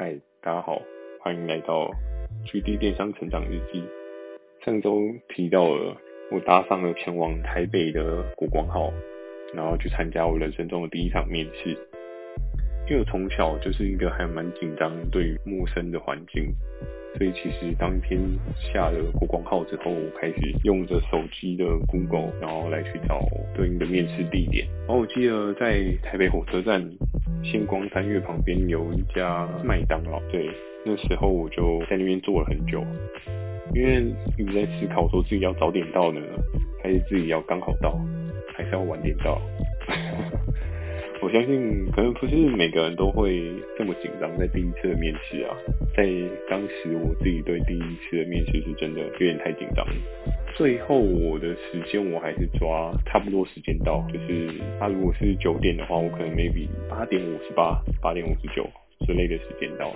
[0.00, 0.80] 嗨，大家好，
[1.20, 1.90] 欢迎来到
[2.46, 3.84] GD 电商成长日记。
[4.64, 5.94] 上周提到了
[6.32, 8.90] 我搭上了前往台北的国光号，
[9.54, 11.76] 然后去参加我人生中的第一场面试。
[12.88, 16.50] 因为我从小就是一个还蛮紧张对于陌生的环境，
[17.18, 18.18] 所以其实当天
[18.72, 23.20] 下了国光号之后，我开始用着手机的 Google，然后来去找
[23.54, 24.66] 对应的面试地点。
[24.86, 26.90] 然后我记得在台北火车站。
[27.42, 30.48] 星光三月旁边有一家麦当劳，对，
[30.84, 32.84] 那时候我就在那边坐了很久，
[33.74, 34.04] 因为
[34.38, 36.20] 一直在思考说自己要早点到呢，
[36.82, 37.98] 还是自己要刚好到，
[38.54, 39.40] 还是要晚点到。
[41.22, 45.54] 我相信可能不是每个人都会这么紧张在第一次的面试啊，
[45.94, 46.06] 在
[46.48, 49.86] 当时我自己对第一次的面试是真的有点太紧张。
[50.56, 58.68] 最后我的时间我还是抓差不多时间到，就是他如果是九点的话，我可能 maybe 八点五十八、八点五十九
[59.06, 59.90] 之类的时间到。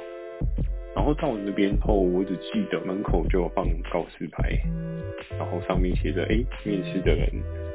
[0.95, 4.57] 然后到那边后，我只记得门口就有放告示牌，
[5.39, 7.29] 然后上面写着：哎，面试的人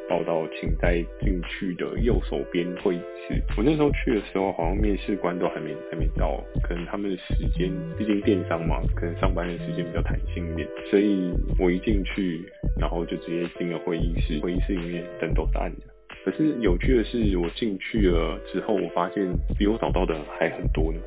[0.09, 3.41] 报到，请在进去的右手边会议室。
[3.55, 12.43] 我那时候去的时候，好像面试官都还没还没到，可能他们的时间，毕竟电商嘛，可能上班的时间比较弹性一点，所以我一进去，
[12.79, 14.39] 然后就直接进了会议室。
[14.39, 15.81] 会议室里面灯都是暗的。
[16.25, 20.99] 可是有趣的是，我进去了之后，我发现比我找到的还很多呢。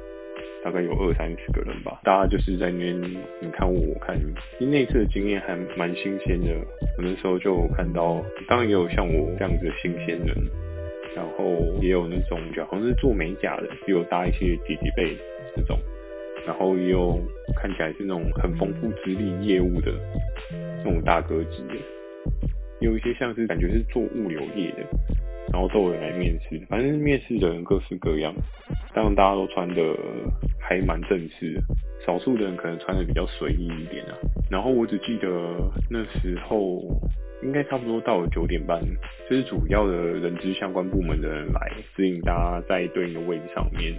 [0.64, 3.02] 大概有二三十个人吧，大家就是在那边，
[3.40, 4.32] 你看我，我看你。
[4.58, 6.54] 其实那次的经验还蛮新鲜的，
[6.96, 10.36] 我那时候就看到，当然也有像我这样子的新鲜人，
[11.16, 11.44] 然后
[11.80, 15.16] 也有那种就好像是做美甲的，比我大一些姐姐辈
[15.56, 15.78] 这种，
[16.46, 17.18] 然后也有
[17.56, 19.92] 看起来是那种很丰富资历业务的
[20.84, 21.74] 那种大哥级的，
[22.80, 24.78] 也有一些像是感觉是做物流业的。
[25.52, 28.32] 然后都有人来面试，反正面试的人各式各样，
[28.94, 29.74] 当然大家都穿的
[30.72, 31.62] 还蛮正式的，
[32.06, 34.16] 少数的人可能穿的比较随意一点啊。
[34.50, 35.28] 然后我只记得
[35.90, 36.82] 那时候
[37.42, 38.80] 应该差不多到了九点半，
[39.28, 43.92] 就是主要的人资相关部门的人来指引大家在对应的位置上面，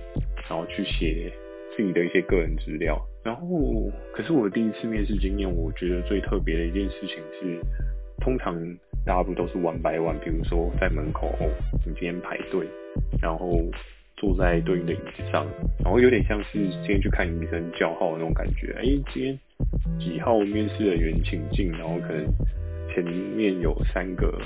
[0.49, 1.31] 然后去写
[1.77, 2.99] 自己的一些个人资料。
[3.23, 7.59] 然后，可是我的第一次面试经验，我觉得最特别的一件事情是，
[8.19, 8.55] 通常。
[9.05, 11.49] 大家不都是玩白玩比如说在门口，哦，
[11.85, 12.65] 你今天排队，
[13.21, 13.59] 然后
[14.23, 15.45] 坐在对应的椅子上，
[15.83, 18.73] 然后有点像是今天去看医生叫号的那种感觉。
[18.79, 19.37] 哎，今天
[19.99, 22.25] 几号面试人员请进，然后可能
[22.87, 24.41] 前面有三个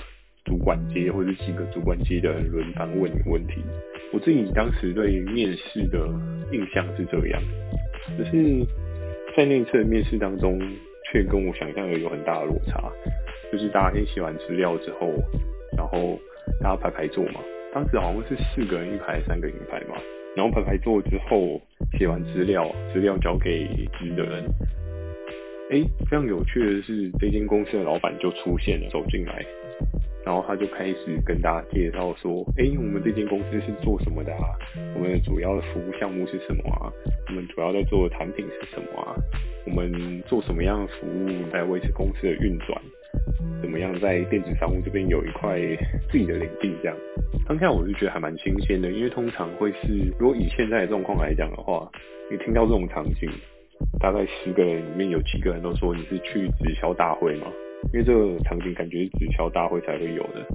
[0.46, 3.62] 主管接或者几个主管接的人轮番问你问题。
[4.12, 6.10] 我自己当时对面试的
[6.52, 7.40] 印象是这样，
[8.18, 8.66] 只是
[9.36, 10.60] 在那次的面试当中，
[11.12, 12.92] 却跟我想象的有很大的落差。
[13.52, 15.14] 就是大家先写完资料之后，
[15.78, 16.20] 然后
[16.64, 17.40] 大家排排坐嘛。
[17.78, 19.96] 当时好像是四个人一排，三个人一排嘛。
[20.36, 21.62] 然后排排坐之后，
[21.96, 23.68] 写完资料，资料交给
[24.00, 24.44] 值的人。
[25.70, 29.46] 哎，非常有趣的是，这间公司的老板就出现了，走进来，
[30.26, 34.58] 然后他就开始跟大家介绍说：哎，我们这间公司是做什么的啊？
[34.96, 36.90] 我们的主要的服务项目是什么啊？
[37.28, 39.14] 我们主要在做的产品是什么啊？
[39.68, 42.82] 我们做什么样的服务来维持公司的运转？
[43.62, 45.60] 怎么样在电子商务这边有一块
[46.12, 46.74] 自己的领地？
[46.82, 46.98] 这样，
[47.48, 51.90] 当下我就觉得还蛮新鲜的，因为通常会是，如果以现在的状况来讲的话，
[52.32, 53.30] 你听到这种场景，
[54.00, 57.48] 大概十个人里面有七个人都说你是去直销大会嘛，
[57.94, 60.46] 因为这个场景感觉是直销大会才会有的。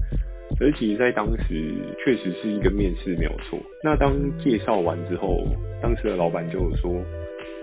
[0.60, 3.58] 而其实，在当时确实是一个面试没有错。
[3.82, 5.44] 那当介绍完之后，
[5.80, 7.02] 当时的老板就说。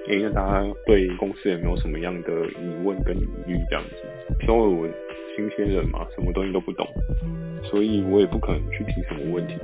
[0.10, 3.96] 因为大家对公司有没有什么样的疑问跟疑虑这样子？
[4.42, 4.88] 因为我
[5.36, 6.88] 新鲜人嘛，什么东西都不懂，
[7.64, 9.56] 所以我也不可能去提什么问题。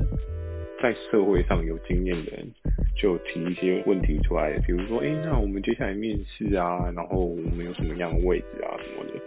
[0.82, 2.48] 在社会上有经验的人
[2.96, 9.20] 就提一些问题出来，比如说，哎，那我们接下来面试啊，然后我们有什么样的位置啊什么的。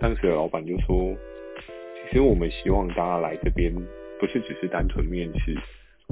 [0.00, 1.14] 当时的老板就说，
[2.08, 3.70] 其实我们希望大家来这边
[4.18, 5.54] 不是只是单纯面试，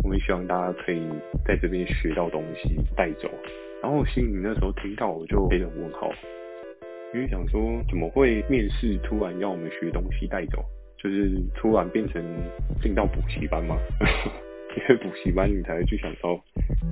[0.03, 1.01] 我们希望大家可以
[1.47, 3.31] 在这边学到东西带走。
[3.83, 6.11] 然后心里那时候听到我就黑人问号，
[7.15, 10.65] 因为想说怎么会面试突然要我们学东西带走，
[10.97, 12.23] 就是突然变成
[12.83, 13.77] 进到补习班嘛？
[14.77, 16.41] 因为补习班你才会去想到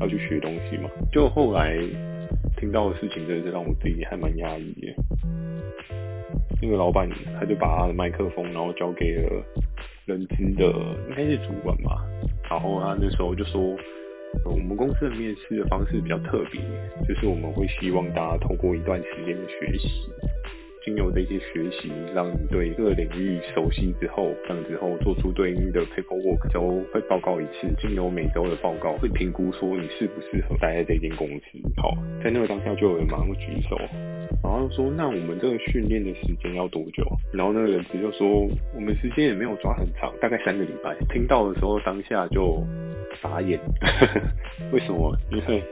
[0.01, 0.91] 要去学东西嘛。
[1.11, 1.77] 就后来
[2.57, 4.95] 听到的事情真的是让我自己还蛮压抑的。
[6.61, 7.09] 那个老板
[7.41, 9.45] 他就把他的麦克风然后交给了
[10.05, 10.67] 人资的
[11.09, 12.05] 应该是主管吧，
[12.53, 13.75] 然后他那时候就说。
[14.47, 16.59] 我们公司的面试的方式比较特别，
[17.07, 19.87] 就是我们会希望大家通过一段时间的学习，
[20.93, 26.61] 经由这些学习，让你对各个领域熟悉之后，这样之后做出对应的 paperwork，就
[26.93, 31.59] 会报告一次，经由每周的报告，会评估说你适不适合待在这间公司。
[31.81, 33.75] 好，在那个当下就有人马上举手，
[34.45, 38.47] 然后说：“那我们这个训练的时间要多久？”然后那个人就说
[38.77, 42.63] ：“我们时间也没有抓很长，大概三个礼拜。”听到的时候，当下就
[43.23, 43.59] 傻眼，
[44.73, 45.17] 为什么？
[45.31, 45.63] 因为。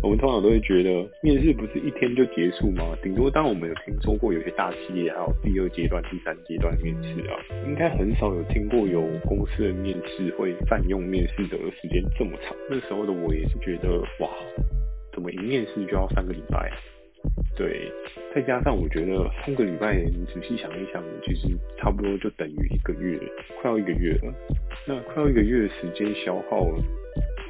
[0.00, 0.90] 我们通常都会觉得，
[1.22, 2.96] 面试不是一天就结束吗？
[3.02, 7.36] 顶多当我们有听说过有些大企业还有第二阶段、第三阶段面试啊，
[7.66, 12.56] 应该很少有听过有公司的面试会占用面试的时间这么长。
[12.70, 14.30] 那时候的我也是觉得，哇，
[15.12, 16.72] 怎么一面试就要三个礼拜？
[17.56, 17.92] 对，
[18.34, 21.48] 再加上我觉得三个礼拜，你仔细想一想，其实
[21.78, 23.16] 差不多就等于一个月，
[23.60, 24.34] 快要一个月了。
[24.88, 26.82] 那快要一个月的时间消耗了。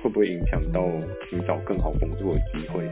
[0.03, 0.85] 会不会影响到
[1.31, 2.83] 你找更好工作的机会？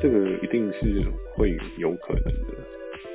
[0.00, 1.04] 这个一定是
[1.36, 2.54] 会有可能的。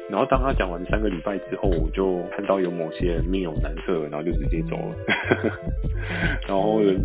[0.08, 4.96] 然后当他讲完三个礼拜之后，我就看到有某些人面有难色，然后就直接走了。
[6.48, 6.96] 然后人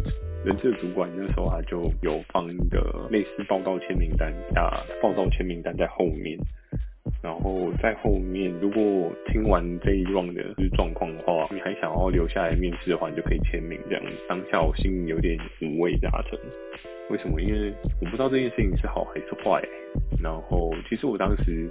[0.45, 6.39] 人事主管那时候他就有放一个类似报告签名单，啊报告签名单在后面。
[7.23, 10.43] 然后在后面，如果听完这一 round 的
[10.75, 13.79] 状况的话，你还想要留下来面试的话，你就可以签名。
[13.91, 16.39] 这样当下我心里有点五味杂陈。
[17.11, 17.43] 为什么？
[17.43, 19.63] 因为我不知道这件事情是好还是坏。
[20.23, 21.69] 然后其实我当时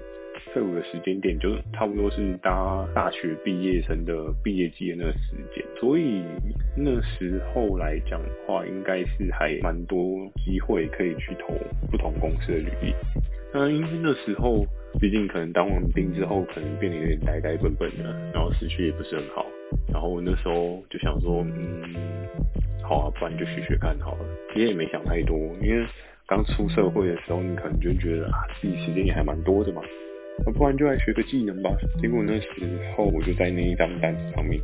[0.54, 6.22] 退伍的时间点，就差不多是大大学毕业生的毕业季的那个时间，所以
[6.78, 9.98] 那时候来讲的话，应该是还蛮多
[10.46, 11.56] 机会可以去投
[11.90, 12.94] 不同公司的履历。
[13.52, 14.64] 那，因为那时候。
[15.00, 18.04] 毕竟可能当完兵之后，可能变得有点呆呆笨笨的，
[18.34, 19.46] 然后思绪也不是很好。
[19.94, 21.94] 然后我那时候就想说，嗯，
[22.82, 24.26] 好啊，不然就学学看好了。
[24.52, 25.86] 其实也没想太多，因为
[26.28, 29.82] 刚出社会的时候，你可能就觉得啊，自己时间也还蛮多的嘛，
[30.46, 31.70] 那不然就来学个技能吧。
[32.02, 32.48] 结果那时
[32.98, 34.60] 候我就在那一张单子上面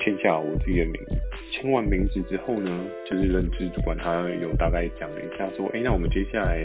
[0.00, 1.16] 签下我自己的名字。
[1.50, 6.64] 签完名字之后呢，就是人事主管他有大概讲了一下，说，哎，那我们接下来。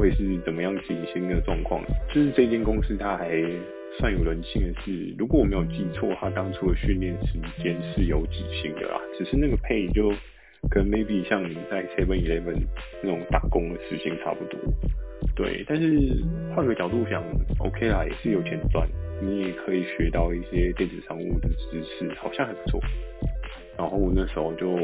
[0.00, 1.84] 会是怎么样进行的状况？
[2.08, 3.28] 就是这间公司它还
[3.98, 10.10] 算有人性的是，如果我没有记错，它当初的训练时间是有几薪的啦，只是那个 pay 就
[10.70, 12.62] 跟 maybe 像你在 Seven Eleven
[13.02, 14.58] 那种打工的时间差不多。
[15.36, 16.24] 对，但是
[16.54, 17.22] 换个角度想
[17.58, 18.88] ，OK 啦，也是有钱赚，
[19.20, 22.80] 你也可以学到一些电子商务的知识，好像还不错。
[23.80, 24.76] 然后我那时候就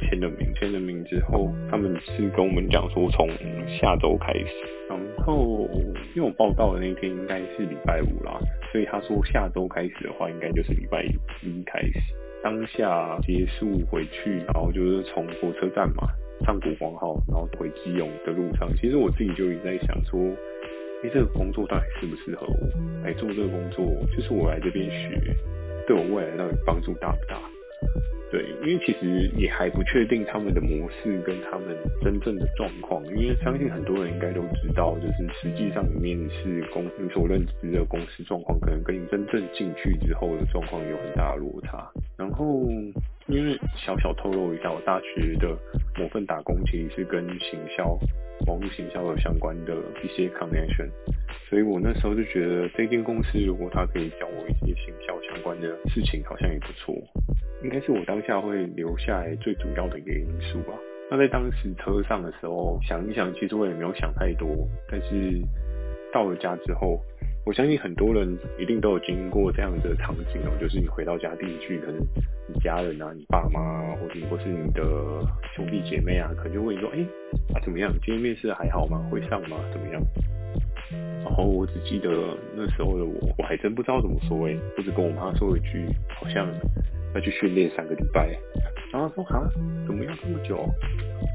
[0.00, 3.28] 签了名，签了名之后，他们是跟我们讲说从
[3.68, 4.46] 下周开始。
[4.88, 5.68] 然后
[6.14, 8.40] 因为我报到的那天应该是礼拜五啦，
[8.72, 11.92] 所以他说下周开始的话，应该就是礼拜一开始。
[12.42, 16.08] 当下结束回去，然后就是从火车站嘛
[16.46, 20.18] 上国光号，然后回基隆的路上，其实我自己就一直在想说，
[21.04, 23.84] 哎，这个工作到底适不适合我来做这个工作？
[24.16, 25.20] 就是我来这边学，
[25.86, 27.38] 对我未来到底帮助大不大？
[28.30, 41.86] 对，因为其实也还不确定他们的模式跟他们真正的状况，因为相信很多人应该都知道，就是实际上里面是公你所认知的公司状况，可能跟你真正进去之后的状况有很大的落差。
[42.16, 42.62] 然后，
[43.26, 45.54] 因为小小透露一下，我大学的
[45.98, 47.98] 某份打工其实是跟行销、
[48.46, 50.88] 网络行销有相关的一些 connection，
[51.50, 56.94] 所以我那时候就觉得这间公司如果他可以教我一些行销相关的事情，好像也不错。
[57.62, 60.74] 应该是我当下会留下来最主要的一个因素吧。
[61.10, 64.48] 那在当时车上的时候，想一想，其实我也没有想太多。
[64.90, 65.40] 但是
[66.12, 66.98] 到了家之后，
[67.44, 72.00] 我相信很多人一定都有经过这样的场景哦，就是你回到家第一句，可能
[72.48, 74.82] 你家人啊、你爸妈，或者或是你的
[75.54, 77.00] 兄弟姐妹啊，可能就问你说：“哎，
[77.54, 77.92] 啊怎么样？
[78.02, 79.06] 今天面试还好吗？
[79.10, 79.58] 会上吗？
[79.70, 80.02] 怎么样？”
[81.24, 82.10] 然后我只记得
[82.56, 86.48] 那时候的我，我还真不知道怎么说哎，我只跟我妈说了一句，好像。
[87.14, 88.36] 要去训练三个礼拜，
[88.92, 89.42] 然后说哈，
[89.86, 90.68] 怎么要这么久？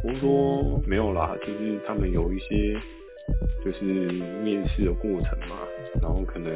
[0.04, 2.78] 我说没有啦，就是他们有一些
[3.64, 3.84] 就是
[4.44, 5.58] 面试的过程嘛，
[6.02, 6.52] 然后可能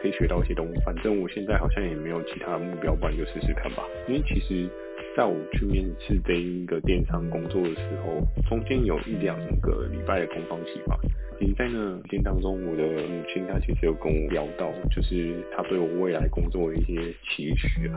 [0.00, 0.80] 可以学到一些东西。
[0.84, 3.82] 反正我现在好像也没有其他目标，不然就试试看吧。
[4.08, 4.68] 因为其实
[5.16, 8.20] 在我去面试这一个电商工作的时候，
[8.50, 10.94] 中间有一两个礼拜的空窗期吧。
[11.38, 17.96] 其实在那天当中，我的母亲她其实有跟我聊到，就是她对我未来工作的一些期许啊。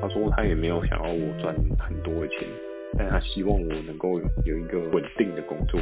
[0.00, 2.48] 她说她也没有想要我赚很多的钱，
[2.96, 5.78] 但她希望我能够有一个稳定的工作。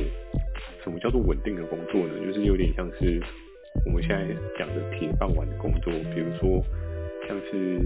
[0.83, 2.15] 什么叫做稳定的工作呢？
[2.27, 3.23] 就是有点像是
[3.87, 4.27] 我们现在
[4.59, 6.61] 讲的铁饭碗的工作，比如说
[7.27, 7.79] 像是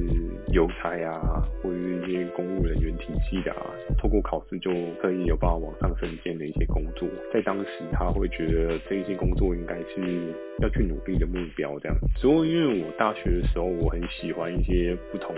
[0.53, 3.67] 邮差啊，或者是一些公务人员体系的啊，
[3.99, 11.97] 透过考试就可以有办法往上升迁的一些工作，在当时他会觉得这一些工作应该是要去努力的目标这样。
[12.17, 15.35] 所以因为我大学的时候，我很喜欢一些不同。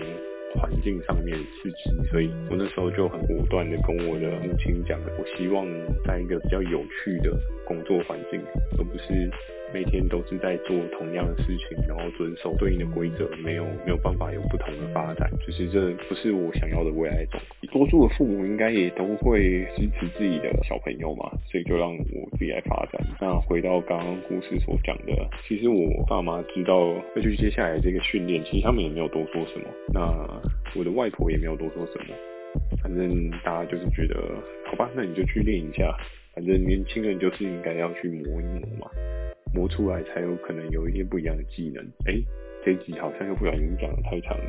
[0.53, 5.65] 环境上面刺激，所以我那时候就很果断的跟我的母亲讲，我希望
[6.03, 7.31] 在一个比较有趣的
[7.65, 8.37] 工作环境，
[8.77, 9.31] 而不是
[9.73, 17.39] 每天都是在做同样的事情，然后遵守对应的规则，没有没有办法有不同的发展，就是这不是我想要的未来中。
[17.71, 23.01] 多数的父母应该也都会支持自己的小朋友嘛，所以就让我自己来发展。
[23.19, 25.13] 那回到刚刚故事所讲的，
[25.47, 29.65] 其实我爸妈知道要去接下来这个训练，其实他们也没有多说什么。
[29.93, 30.01] 那
[30.75, 32.15] 我的外婆也没有多说什么，
[32.81, 34.15] 反正大家就是觉得，
[34.65, 35.95] 好吧，那你就去练一下，
[36.35, 38.91] 反正年轻人就是应该要去磨一磨嘛，
[39.53, 41.83] 磨出来才有可能有一些不一样的技能。
[42.05, 42.23] 哎、欸，
[42.63, 44.45] 这一集好像又不小心讲的太长了。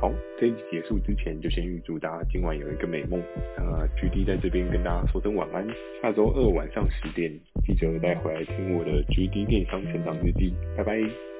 [0.00, 3.20] 好，这一集结束之前，就先预祝大家今晚有一个美梦。
[3.56, 5.66] 那 GD 在这边跟大家说声晚安，
[6.00, 7.30] 下周二晚上十点
[7.66, 11.39] 记得再回来听我的 GD 电商成长日记，拜拜。